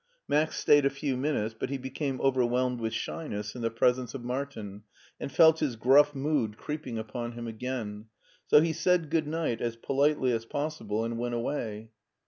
Max 0.27 0.55
stayed 0.57 0.83
a 0.83 0.89
few 0.89 1.15
minutes, 1.15 1.53
but 1.53 1.69
he 1.69 1.77
became 1.77 2.19
over 2.21 2.43
whelmed 2.43 2.79
with 2.79 2.91
shyness 2.91 3.53
in 3.53 3.61
the 3.61 3.69
presence 3.69 4.15
of 4.15 4.23
Martin 4.23 4.81
and 5.19 5.31
felt 5.31 5.59
his 5.59 5.75
gruff 5.75 6.15
mood 6.15 6.57
creeping 6.57 6.97
upon 6.97 7.33
him 7.33 7.45
again, 7.45 8.05
so 8.47 8.61
he 8.61 8.73
said 8.73 9.11
good 9.11 9.27
night 9.27 9.61
as 9.61 9.75
politely 9.75 10.31
as 10.31 10.43
possible, 10.43 11.05
and 11.05 11.19
went 11.19 11.35
away. 11.35 11.91